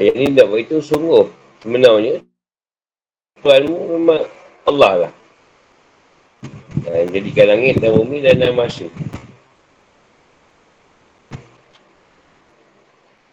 Ayat 0.00 0.16
ni 0.16 0.32
nak 0.32 0.48
beritahu 0.48 0.80
sungguh. 0.80 1.28
Sebenarnya, 1.60 2.24
Tuhanmu 3.44 4.00
memang 4.00 4.24
Allah 4.64 4.92
lah. 4.96 5.12
Ha, 6.88 7.04
jadikan 7.12 7.52
langit 7.52 7.84
dan 7.84 7.92
bumi 7.92 8.24
dan 8.24 8.40
dalam 8.40 8.56
masa. 8.56 8.88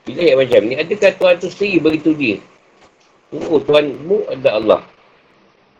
Bila 0.03 0.19
ayat 0.19 0.37
macam 0.43 0.61
ni, 0.67 0.75
adakah 0.75 1.11
Tuhan 1.15 1.35
tu 1.39 1.47
sendiri 1.47 1.77
beritahu 1.79 2.15
dia? 2.19 2.37
Oh, 3.31 3.63
Tuhanmu 3.63 4.27
ada 4.27 4.49
Allah. 4.59 4.81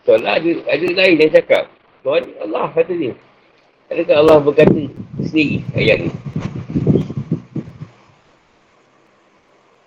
Soalan 0.07 0.39
ada, 0.39 0.51
ada 0.71 0.87
lain 0.87 1.19
yang 1.19 1.31
cakap. 1.35 1.67
Tuhan 2.07 2.31
Allah 2.47 2.71
kata 2.71 2.95
dia. 2.95 3.11
Adakah 3.91 4.15
Allah 4.23 4.37
berkata 4.39 4.81
sendiri 5.19 5.67
ayat 5.75 6.07
ni? 6.07 6.11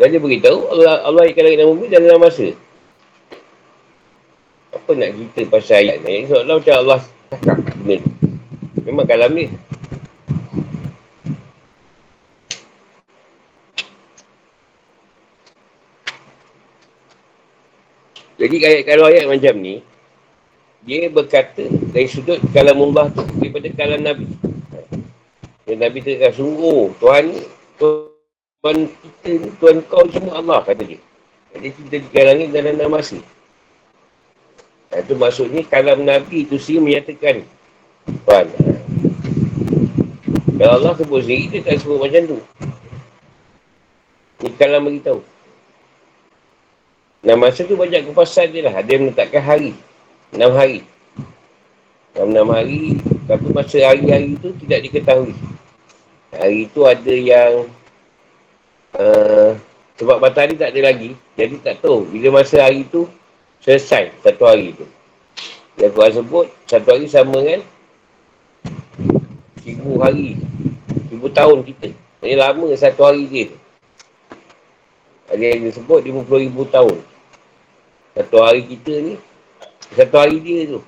Dan 0.00 0.16
dia 0.16 0.20
beritahu 0.24 0.64
Allah, 0.72 1.04
Allah 1.04 1.28
ikan 1.28 1.44
langit 1.44 1.60
dan 1.60 1.68
bumi 1.68 1.92
dalam 1.92 2.16
masa. 2.16 2.56
Apa 4.72 4.96
nak 4.96 5.12
cerita 5.12 5.40
pasal 5.52 5.84
ayat 5.84 5.96
ni? 6.08 6.24
Seolah 6.24 6.56
macam 6.56 6.76
Allah 6.80 7.00
cakap 7.28 7.56
benda 7.84 8.00
ni. 8.00 8.10
Memang 8.88 9.04
kalam 9.04 9.30
ni. 9.36 9.52
Jadi 18.40 18.56
ayat 18.64 18.82
kalau 18.88 19.04
ayat 19.04 19.28
macam 19.28 19.54
ni, 19.60 19.84
dia 20.88 21.12
berkata 21.12 21.68
dari 21.92 22.08
sudut 22.08 22.40
kalam 22.56 22.80
Allah 22.88 23.12
tu 23.12 23.20
daripada 23.36 23.68
kalam 23.76 24.00
Nabi. 24.00 24.24
Dan 25.68 25.76
Nabi 25.76 26.00
tu 26.00 26.16
sungguh 26.16 26.88
Tuhan 26.96 27.36
Tuhan 27.76 28.09
kita 28.60 28.76
ni, 28.76 29.48
Tuhan 29.56 29.80
kau 29.88 30.04
semua 30.12 30.36
Allah 30.36 30.60
kata 30.60 30.84
dia. 30.84 31.00
Jadi 31.56 31.72
kita 31.72 31.96
di 31.96 32.20
langit 32.20 32.48
dalam 32.52 32.76
enam 32.76 32.92
masa. 32.92 33.16
Itu 34.92 35.16
maksudnya 35.16 35.64
kalam 35.64 36.04
Nabi 36.04 36.44
itu 36.44 36.60
sih 36.60 36.76
menyatakan 36.76 37.40
Tuhan. 38.04 38.46
Kalau 40.60 40.72
Allah 40.76 40.92
sebut 40.92 41.24
sendiri, 41.24 41.56
dia 41.56 41.64
tak 41.64 41.80
sebut 41.80 42.04
macam 42.04 42.36
tu. 42.36 42.38
Ini 44.44 44.50
kalam 44.60 44.84
beritahu. 44.84 45.24
Nah 47.24 47.36
masa 47.40 47.64
tu 47.64 47.80
banyak 47.80 48.12
kepasan 48.12 48.52
dia 48.52 48.68
lah. 48.68 48.76
Dia 48.84 49.00
menetapkan 49.00 49.40
hari. 49.40 49.72
Enam 50.36 50.52
hari. 50.52 50.84
Dalam 52.12 52.36
enam 52.36 52.52
hari, 52.52 53.00
tapi 53.24 53.56
masa 53.56 53.88
hari-hari 53.88 54.36
tu 54.36 54.52
tidak 54.60 54.84
diketahui. 54.84 55.32
Hari 56.36 56.68
tu 56.76 56.84
ada 56.84 57.14
yang 57.16 57.64
uh, 58.96 59.54
sebab 60.00 60.16
matahari 60.16 60.56
tak 60.56 60.72
ada 60.72 60.80
lagi, 60.88 61.12
jadi 61.36 61.60
tak 61.60 61.84
tahu 61.84 62.08
bila 62.08 62.40
masa 62.40 62.64
hari 62.64 62.88
tu 62.88 63.04
selesai 63.60 64.16
satu 64.24 64.48
hari 64.48 64.72
tu. 64.72 64.88
Yang 65.76 65.92
Tuhan 65.92 66.12
sebut, 66.16 66.46
satu 66.64 66.88
hari 66.96 67.06
sama 67.06 67.36
kan 67.44 67.60
seribu 69.60 70.00
hari, 70.00 70.40
seribu 71.08 71.28
tahun 71.30 71.58
kita. 71.68 71.88
Ini 72.24 72.36
lama 72.40 72.68
satu 72.76 73.00
hari 73.04 73.28
dia 73.28 73.52
tu. 73.52 73.58
Ada 75.30 75.44
yang 75.46 75.60
disebut 75.68 76.00
50 76.00 76.44
ribu 76.48 76.62
tahun. 76.66 76.96
Satu 78.16 78.36
hari 78.42 78.66
kita 78.66 78.92
ni 78.98 79.14
satu 79.94 80.16
hari 80.16 80.40
dia 80.40 80.76
tu. 80.76 80.80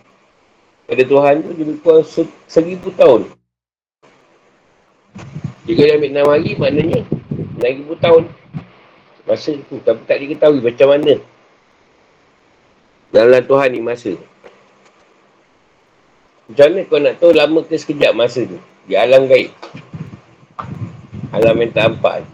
Pada 0.88 1.02
Tuhan 1.04 1.34
tu 1.46 1.50
lebih 1.52 1.78
kurang 1.80 2.04
seribu 2.48 2.88
tahun. 2.96 3.30
Jika 5.62 5.80
dia 5.84 5.94
ambil 5.94 6.10
enam 6.10 6.26
hari, 6.26 6.52
maknanya 6.58 7.00
enam 7.62 7.86
ribu 7.86 7.94
tahun. 8.02 8.26
Masa 9.22 9.54
tu. 9.70 9.78
Tapi 9.78 10.02
tak 10.02 10.18
diketahui 10.18 10.58
macam 10.58 10.88
mana. 10.90 11.14
Dalam 13.14 13.42
Tuhan 13.46 13.68
ni 13.70 13.80
masa. 13.80 14.12
Macam 16.50 16.66
mana 16.68 16.80
kau 16.90 16.98
nak 16.98 17.14
tahu 17.22 17.32
lama 17.32 17.60
ke 17.62 17.78
sekejap 17.78 18.12
masa 18.18 18.42
tu? 18.42 18.58
Di 18.90 18.98
alam 18.98 19.30
gaib. 19.30 19.54
Alam 21.32 21.62
yang 21.62 21.70
tak 21.70 21.84
nampak. 21.86 22.26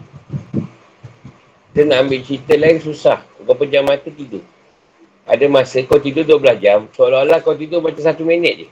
Kita 1.71 1.85
nak 1.85 1.97
ambil 2.03 2.19
cerita 2.25 2.53
lain 2.57 2.81
susah. 2.81 3.21
Kau 3.45 3.55
pejam 3.55 3.85
mata 3.85 4.09
tidur. 4.09 4.43
Ada 5.29 5.45
masa 5.45 5.85
kau 5.85 6.01
tidur 6.01 6.25
12 6.25 6.57
jam, 6.57 6.89
seolah-olah 6.89 7.37
kau 7.45 7.53
tidur 7.53 7.85
macam 7.85 8.01
satu 8.01 8.25
minit 8.25 8.65
je. 8.65 8.67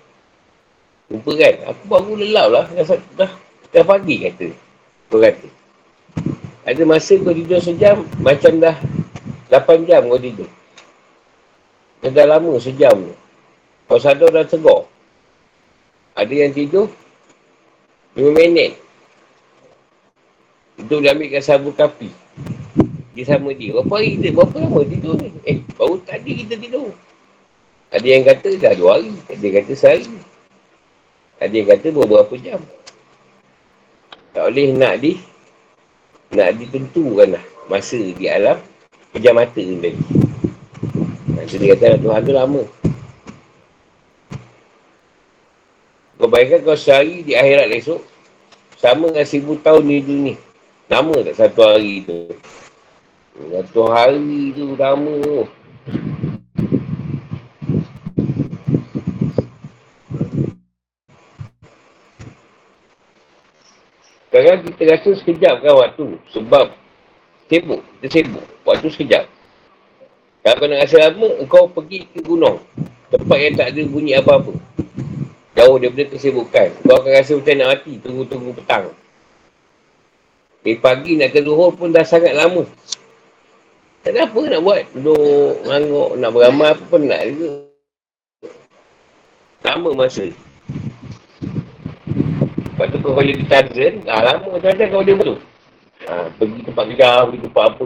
Lupa 1.13 1.31
kan? 1.37 1.55
Aku 1.69 1.83
baru 1.85 2.13
lelap 2.17 2.47
lah. 2.49 2.65
Dah, 2.73 2.85
dah, 3.13 3.31
dah 3.71 3.83
pagi 3.85 4.15
kata. 4.25 4.47
Kau 5.07 5.21
kata. 5.21 5.47
Ada 6.67 6.83
masa 6.83 7.15
kau 7.15 7.31
tidur 7.31 7.63
sejam, 7.63 8.03
macam 8.19 8.59
dah 8.59 8.75
8 9.47 9.87
jam 9.87 10.03
kau 10.03 10.19
tidur. 10.19 10.51
Dah, 12.03 12.11
dah 12.11 12.27
lama 12.27 12.59
sejam 12.59 12.91
tu. 12.91 13.15
Kau 13.87 13.95
sadar 14.03 14.27
dah 14.35 14.43
tegur. 14.43 14.83
Ada 16.11 16.33
yang 16.35 16.51
tidur 16.51 16.91
5 18.19 18.35
minit. 18.35 18.75
Itu 20.75 20.99
dia 20.99 21.15
ambil 21.15 21.31
kat 21.31 21.43
sabuk 21.47 21.79
kapi. 21.79 22.11
Dia 23.15 23.23
sama 23.23 23.55
dia. 23.55 23.71
Berapa 23.71 23.97
hari 23.97 24.19
kita? 24.19 24.35
Berapa 24.35 24.55
lama 24.61 24.81
tidur 24.83 25.15
ni? 25.23 25.31
Eh, 25.47 25.63
baru 25.73 25.97
tadi 26.03 26.31
kita 26.43 26.59
tidur. 26.59 26.91
Ada 27.95 28.03
yang 28.03 28.23
kata 28.27 28.49
dah 28.59 28.73
dua 28.75 28.99
hari. 28.99 29.15
Ada 29.31 29.41
yang 29.41 29.55
kata 29.63 29.71
sehari. 29.73 30.15
Ada 31.39 31.53
yang 31.55 31.67
kata 31.71 31.87
beberapa 31.95 32.33
jam. 32.37 32.61
Tak 34.35 34.43
boleh 34.51 34.69
nak 34.75 35.01
di 35.01 35.17
nak 36.33 36.55
ditentukan 36.59 37.39
lah 37.39 37.43
masa 37.67 37.99
di 37.99 38.25
alam 38.27 38.59
pejam 39.11 39.35
mata 39.35 39.59
ni 39.59 39.79
tadi. 39.79 40.03
Nanti 41.33 41.55
dia 41.59 41.75
kata 41.75 41.99
Tuhan 42.01 42.21
tu 42.23 42.33
lama. 42.35 42.63
Kau 46.17 46.25
bayangkan 46.25 46.65
kau 46.65 46.77
sehari 46.77 47.21
di 47.21 47.37
akhirat 47.37 47.69
esok 47.77 48.01
sama 48.77 49.13
dengan 49.13 49.25
seribu 49.25 49.53
tahun 49.61 49.85
di 49.85 50.01
dunia. 50.01 50.35
Lama 50.89 51.15
tak 51.21 51.35
satu 51.37 51.61
hari 51.61 52.03
tu? 52.03 52.17
Satu 53.53 53.81
hari 53.91 54.51
tu 54.57 54.73
lama 54.73 55.13
tu. 55.21 55.45
Sekarang 64.37 64.61
kita 64.69 64.81
rasa 64.85 65.09
sekejap 65.17 65.55
kan 65.65 65.73
waktu. 65.73 66.05
Sebab 66.29 66.65
sibuk. 67.49 67.81
Kita 67.97 68.07
sibuk. 68.13 68.45
Waktu 68.61 68.87
sekejap. 68.93 69.25
Kalau 70.45 70.55
kau 70.61 70.67
nak 70.69 70.79
rasa 70.85 70.97
lama, 71.09 71.29
kau 71.49 71.65
pergi 71.65 72.05
ke 72.13 72.21
gunung. 72.21 72.61
Tempat 73.09 73.37
yang 73.41 73.55
tak 73.57 73.73
ada 73.73 73.81
bunyi 73.89 74.13
apa-apa. 74.13 74.53
Jauh 75.57 75.81
daripada 75.81 76.05
kesibukan. 76.13 76.69
Kau 76.85 77.01
akan 77.01 77.11
rasa 77.17 77.33
macam 77.33 77.55
nak 77.57 77.69
mati. 77.73 77.93
Tunggu-tunggu 77.97 78.51
petang. 78.61 78.93
Eh 80.67 80.77
pagi 80.77 81.17
nak 81.17 81.33
ke 81.33 81.41
zuhur 81.41 81.73
pun 81.73 81.89
dah 81.89 82.05
sangat 82.05 82.37
lama. 82.37 82.61
Tak 84.05 84.13
ada 84.13 84.29
apa 84.29 84.39
nak 84.39 84.61
buat. 84.61 84.83
Duduk, 84.93 85.65
mengangguk, 85.65 86.09
nak 86.21 86.29
beramal 86.29 86.67
apa 86.77 86.83
pun 86.85 87.01
nak 87.09 87.21
juga. 87.25 87.49
Lama 89.65 89.89
masa. 89.97 90.29
Lepas 92.77 92.93
tu 92.93 93.01
kau 93.01 93.17
kalau 93.17 93.25
kita 93.25 93.57
azan, 93.65 94.05
dah 94.05 94.21
lama 94.21 94.53
macam-macam 94.53 94.85
kau 94.93 95.01
dia 95.01 95.17
betul. 95.17 95.41
Ha, 96.05 96.29
pergi 96.37 96.61
tempat 96.61 96.83
kerja, 96.93 97.09
pergi 97.25 97.41
tempat 97.41 97.65
apa. 97.73 97.85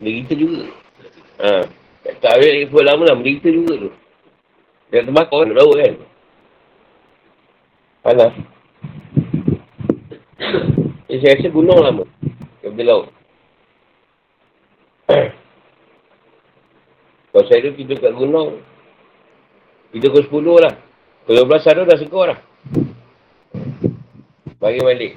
Kita 0.00 0.32
juga. 0.32 0.62
Ha. 1.44 1.68
Tak 2.24 2.32
ada 2.32 2.46
lagi 2.48 2.64
lama 2.72 3.02
lah, 3.12 3.16
kita 3.20 3.52
juga 3.52 3.72
tu. 3.76 3.90
Yang 4.88 5.04
terbakar 5.12 5.44
nak 5.44 5.56
laut 5.60 5.76
kan. 5.76 5.94
Panas. 8.00 8.32
Eh, 11.08 11.20
saya 11.24 11.40
rasa 11.40 11.48
gunung 11.52 11.80
lama. 11.80 12.04
Daripada 12.64 12.84
laut. 12.88 13.17
Kalau 17.32 17.44
saya 17.48 17.64
tu 17.64 17.72
tidur 17.80 17.96
kat 17.96 18.12
gunung, 18.12 18.60
tidur 19.92 20.10
ke 20.12 20.20
10 20.28 20.64
lah. 20.64 20.74
Kalau 21.28 21.44
12 21.44 21.68
hari 21.68 21.80
dah 21.84 21.98
sekor 22.00 22.24
lah. 22.32 22.38
Bagi 24.58 24.80
balik. 24.80 25.12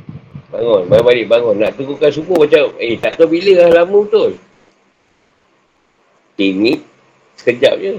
Bangun, 0.52 0.92
bagi 0.92 1.04
balik, 1.08 1.26
bangun. 1.32 1.56
Nak 1.60 1.80
tunggukan 1.80 2.12
subuh 2.12 2.36
macam, 2.44 2.76
eh 2.80 3.00
tak 3.00 3.16
tahu 3.16 3.32
bila 3.32 3.68
lah 3.68 3.84
lama 3.84 4.04
betul. 4.04 4.36
Ini 6.36 6.74
sekejap 7.40 7.76
je. 7.80 7.94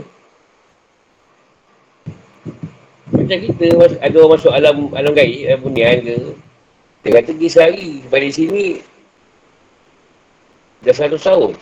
Macam 3.12 3.38
kita 3.38 3.66
ada 4.00 4.16
orang 4.18 4.32
masuk 4.34 4.52
alam 4.52 4.88
alam 4.96 5.12
gaib, 5.12 5.46
alam 5.46 5.60
bunian 5.60 5.96
ke. 6.00 6.16
Dia 7.02 7.10
kata 7.18 7.30
pergi 7.36 7.48
sehari. 7.48 7.90
Balik 8.08 8.32
sini 8.34 8.80
dah 10.82 10.94
satu 10.94 11.16
tahun. 11.16 11.52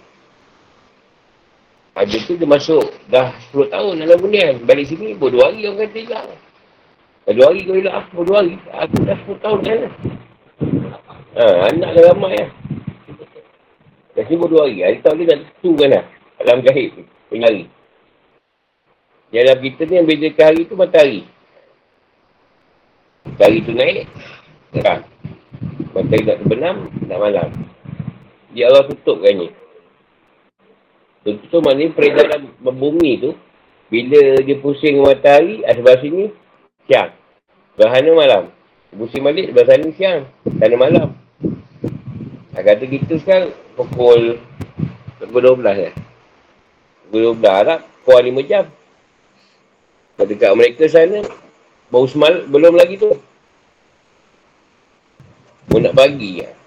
Ada 2.01 2.17
tu 2.25 2.33
dia 2.33 2.49
masuk 2.49 2.97
dah 3.13 3.29
10 3.53 3.69
tahun 3.69 4.01
dalam 4.01 4.19
bunian. 4.25 4.65
Balik 4.65 4.89
sini 4.89 5.13
bodoh 5.13 5.45
hari 5.45 5.69
orang 5.69 5.85
kata 5.85 5.99
hilang. 6.01 6.29
Dah 7.29 7.33
dua 7.37 7.45
hari 7.53 7.61
kau 7.69 7.77
hilang 7.77 7.97
aku 8.01 8.11
bodoh 8.25 8.41
hari. 8.41 8.57
Aku 8.73 8.97
dah 9.05 9.17
10 9.29 9.45
tahun 9.45 9.59
sana. 9.69 9.89
Ha, 11.37 11.45
anak 11.69 11.91
dah 11.93 12.03
ramai 12.09 12.41
lah. 12.41 12.51
Dah 14.17 14.23
sini 14.25 14.41
bodoh 14.41 14.65
hari. 14.65 14.81
Hari 14.81 15.05
tahun 15.05 15.17
dia 15.21 15.29
dah 15.29 15.39
tentu 15.45 15.71
kan 15.77 15.89
lah. 15.93 16.05
Alam 16.41 16.59
gahib 16.65 16.89
tu. 16.97 17.03
Penyari. 17.29 17.65
Dalam 19.29 19.59
kita 19.61 19.81
ni 19.85 19.95
yang 20.01 20.09
bezakan 20.09 20.45
hari 20.49 20.61
tu 20.65 20.75
matahari. 20.81 21.21
Matahari 23.29 23.59
tu 23.61 23.73
naik. 23.77 24.09
Terang. 24.73 25.03
Matahari 25.93 26.23
nak 26.25 26.39
terbenam, 26.41 26.77
nak 27.05 27.19
malam. 27.21 27.49
Dia 28.57 28.73
Allah 28.73 28.89
tutupkan 28.89 29.37
ni. 29.37 29.53
Tentu 31.21 31.45
tu 31.53 31.59
maknanya 31.61 31.93
peredaran 31.93 32.49
bumi 32.65 33.21
tu, 33.21 33.31
bila 33.93 34.41
dia 34.41 34.57
pusing 34.57 35.05
matahari, 35.05 35.61
ah, 35.69 35.77
sebelah 35.77 36.01
sini, 36.01 36.33
siang. 36.89 37.13
Sebelah 37.77 37.91
sana 37.93 38.11
malam. 38.17 38.43
Pusing 38.95 39.23
balik, 39.27 39.53
sebelah 39.53 39.67
sana 39.69 39.87
siang. 39.93 40.21
Sana 40.57 40.77
malam. 40.81 41.09
Ha, 42.57 42.65
kata 42.65 42.85
kita 42.89 43.15
sekarang, 43.21 43.53
pukul 43.77 44.41
pukul 45.21 45.61
12 45.61 45.77
ya. 45.77 45.91
Pukul 47.07 47.37
12 47.37 47.47
Arab, 47.47 47.81
kuah 48.07 48.23
5 48.25 48.41
jam. 48.49 48.65
Kalau 50.17 50.27
dekat 50.29 50.53
mereka 50.57 50.85
sana, 50.89 51.21
baru 51.93 52.07
semal, 52.09 52.49
belum 52.49 52.75
lagi 52.81 52.97
tu. 52.97 53.13
Mau 55.71 55.79
nak 55.79 55.95
pagi 55.95 56.43
ya. 56.43 56.60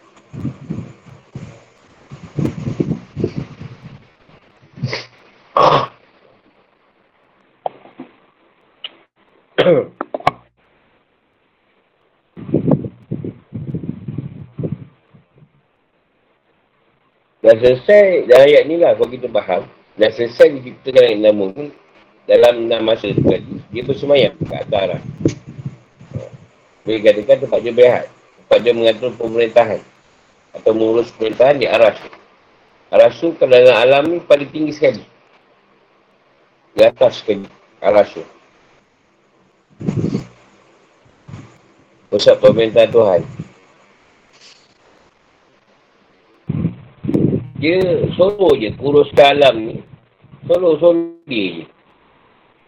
Dah 17.44 17.56
selesai 17.60 18.28
dalam 18.28 18.44
ayat 18.44 18.64
ni 18.68 18.76
lah 18.80 18.92
kalau 19.00 19.08
kita 19.08 19.32
faham. 19.32 19.64
Dah 19.96 20.12
selesai 20.12 20.60
diciptakan 20.60 21.24
nama 21.24 21.46
ni 21.56 21.72
dalam 22.28 22.68
enam 22.68 22.82
masa 22.84 23.12
sekali. 23.12 23.64
Dia 23.72 23.84
bersemayam 23.88 24.36
ke 24.36 24.52
atas 24.52 24.84
lah. 24.96 25.02
Boleh 26.84 27.00
katakan 27.00 27.38
tempat 27.48 27.60
dia 27.64 27.72
berehat. 27.72 28.06
Tempat 28.44 28.60
dia 28.60 28.74
mengatur 28.76 29.12
pemerintahan. 29.16 29.80
Atau 30.52 30.72
mengurus 30.76 31.08
pemerintahan 31.16 31.56
di 31.56 31.68
aras. 31.72 31.96
Aras 32.92 33.16
tu 33.16 33.32
kalau 33.40 33.56
dalam 33.56 33.80
alam 33.80 34.04
ni 34.12 34.18
paling 34.20 34.52
tinggi 34.52 34.76
sekali. 34.76 35.04
Di 36.76 36.84
atas 36.84 37.24
sekali. 37.24 37.48
Aras 37.80 38.12
tu. 38.12 38.43
Pusat 42.14 42.36
pemerintahan 42.46 42.94
Tuhan. 42.94 43.22
Dia 47.64 47.80
solo 48.20 48.54
je 48.60 48.70
kuruskan 48.76 49.40
alam 49.40 49.56
ni. 49.66 49.76
Solo-solo 50.44 51.16
dia 51.26 51.64
je. 51.64 51.66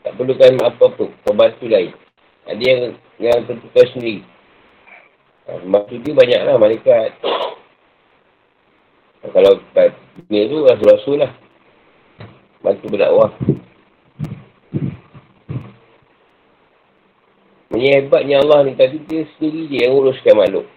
Tak 0.07 0.15
perlukan 0.15 0.55
apa-apa. 0.63 1.11
Pembantu 1.27 1.67
lain. 1.67 1.91
Ada 2.47 2.63
yang 2.63 2.81
yang 3.19 3.43
tentukan 3.43 3.85
sendiri. 3.91 4.23
Ha, 5.45 5.59
pembantu 5.59 5.93
dia 5.99 6.13
banyak 6.15 6.41
lah 6.47 6.55
malaikat. 6.55 7.11
Kalau 9.25 9.59
kat 9.75 9.91
tu 10.31 10.57
rasul-rasul 10.63 11.15
lah. 11.21 11.31
Bantu 12.63 12.85
berdakwah. 12.87 13.35
Ini 17.75 18.07
hebatnya 18.07 18.39
Allah 18.39 18.63
ni 18.63 18.73
tadi 18.79 19.03
dia 19.03 19.27
sendiri 19.35 19.67
je 19.67 19.77
yang 19.83 19.93
uruskan 19.99 20.35
makhluk. 20.39 20.74